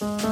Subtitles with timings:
[0.00, 0.28] Aamukahvilla.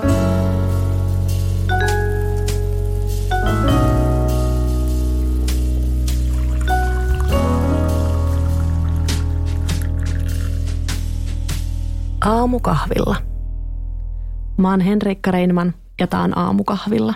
[14.57, 17.14] Mä oon Henrikka Reinman ja tää on Aamukahvilla.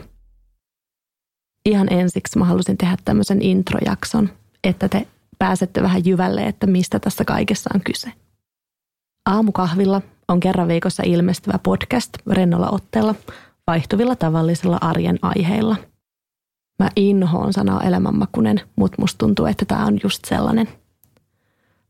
[1.67, 4.29] Ihan ensiksi mä halusin tehdä tämmöisen introjakson,
[4.65, 5.07] että te
[5.39, 8.13] pääsette vähän jyvälle, että mistä tässä kaikessa on kyse.
[9.27, 13.15] Aamukahvilla on kerran viikossa ilmestyvä podcast rennolla otteella
[13.67, 15.77] vaihtuvilla tavallisilla arjen aiheilla.
[16.79, 20.69] Mä inhoon sanaa elämänmakunen, mutta musta tuntuu, että tämä on just sellainen.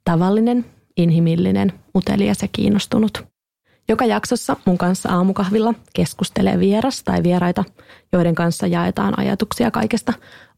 [0.04, 0.64] Tavallinen,
[0.96, 3.24] inhimillinen, utelias ja kiinnostunut.
[3.88, 7.64] Joka jaksossa mun kanssa aamukahvilla keskustelee vieras tai vieraita,
[8.12, 10.12] joiden kanssa jaetaan ajatuksia kaikesta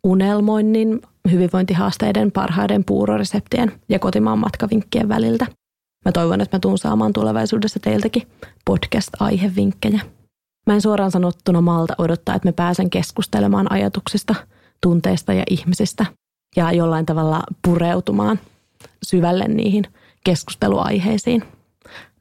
[0.04, 5.46] unelmoinnin, hyvinvointihaasteiden, parhaiden puuroreseptien ja kotimaan matkavinkkien väliltä.
[6.05, 8.23] Mä toivon, että mä tuun saamaan tulevaisuudessa teiltäkin
[8.65, 10.01] podcast-aihevinkkejä.
[10.66, 14.35] Mä en suoraan sanottuna malta odottaa, että me pääsen keskustelemaan ajatuksista,
[14.80, 16.07] tunteista ja ihmisistä
[16.57, 18.41] ja jollain tavalla pureutumaan
[19.02, 19.85] syvälle niihin
[20.24, 21.45] keskusteluaiheisiin.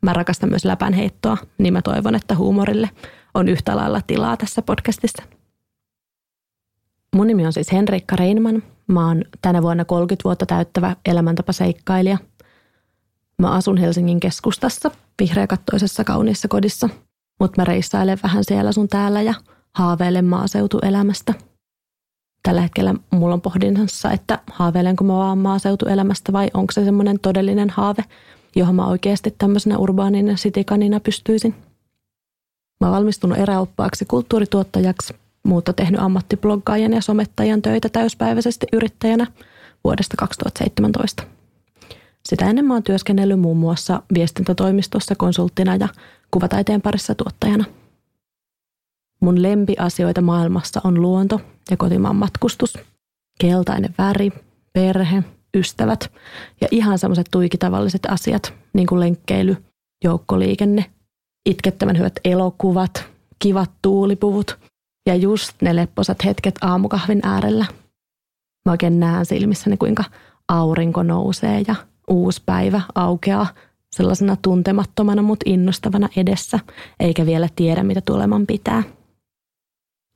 [0.01, 2.89] Mä rakastan myös läpänheittoa, niin mä toivon, että huumorille
[3.33, 5.23] on yhtä lailla tilaa tässä podcastissa.
[7.15, 8.63] Mun nimi on siis Henrikka Reinman.
[8.87, 12.17] Mä oon tänä vuonna 30 vuotta täyttävä elämäntapaseikkailija.
[13.41, 16.89] Mä asun Helsingin keskustassa, vihreäkattoisessa kauniissa kodissa,
[17.39, 19.33] mutta mä reissailen vähän siellä sun täällä ja
[19.75, 21.33] haaveilen maaseutuelämästä.
[22.43, 27.69] Tällä hetkellä mulla on pohdinnassa, että haaveilenko mä vaan maaseutuelämästä vai onko se semmoinen todellinen
[27.69, 28.03] haave,
[28.55, 31.55] johon mä oikeasti tämmöisenä urbaanina sitikanina pystyisin.
[32.81, 39.27] Mä oon valmistunut eräoppaaksi kulttuurituottajaksi mutta tehnyt ammattibloggaajan ja somettajan töitä täyspäiväisesti yrittäjänä
[39.83, 41.40] vuodesta 2017.
[42.31, 45.87] Sitä ennen mä oon työskennellyt muun muassa viestintätoimistossa konsulttina ja
[46.31, 47.65] kuvataiteen parissa tuottajana.
[49.21, 52.77] Mun lempiasioita maailmassa on luonto ja kotimaan matkustus,
[53.39, 54.31] keltainen väri,
[54.73, 55.23] perhe,
[55.57, 56.11] ystävät
[56.61, 59.57] ja ihan semmoiset tuikitavalliset asiat, niin kuin lenkkeily,
[60.03, 60.85] joukkoliikenne,
[61.45, 63.05] itkettävän hyvät elokuvat,
[63.39, 64.59] kivat tuulipuvut
[65.05, 67.65] ja just ne lepposat hetket aamukahvin äärellä.
[68.65, 70.03] Mä oikein näen silmissäni, kuinka
[70.47, 71.75] aurinko nousee ja
[72.07, 73.47] uusi päivä aukeaa
[73.91, 76.59] sellaisena tuntemattomana, mutta innostavana edessä,
[76.99, 78.83] eikä vielä tiedä, mitä tuleman pitää.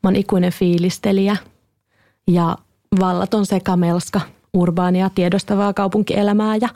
[0.03, 1.38] Mä oon ikuinen fiilistelijä
[2.31, 2.57] ja
[3.00, 4.22] vallaton sekamelska
[4.53, 6.69] urbaania tiedostavaa kaupunkielämää ja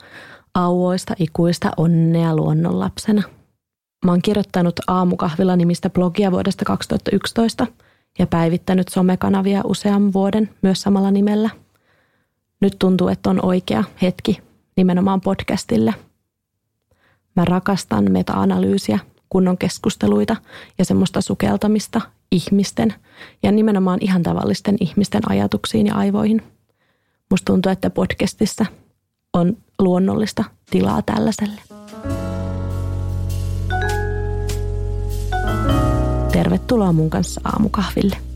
[0.54, 3.22] auoista ikuista onnea luonnonlapsena.
[4.04, 7.66] Mä oon kirjoittanut Aamukahvila nimistä blogia vuodesta 2011–
[8.18, 11.50] ja päivittänyt somekanavia usean vuoden myös samalla nimellä.
[12.60, 14.40] Nyt tuntuu, että on oikea hetki
[14.76, 15.94] nimenomaan podcastille.
[17.36, 18.98] Mä rakastan meta-analyysiä,
[19.28, 20.36] kunnon keskusteluita
[20.78, 22.00] ja semmoista sukeltamista
[22.32, 22.94] ihmisten
[23.42, 26.42] ja nimenomaan ihan tavallisten ihmisten ajatuksiin ja aivoihin.
[27.30, 28.66] Musta tuntuu, että podcastissa
[29.32, 31.60] on luonnollista tilaa tällaiselle.
[36.32, 38.29] Tervetuloa mun kanssa aamukahville.